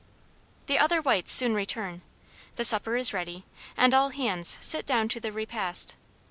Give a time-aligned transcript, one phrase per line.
[0.65, 2.01] The other whites soon return,
[2.55, 3.45] the supper is ready,
[3.77, 5.95] and all hands sit down to the repast.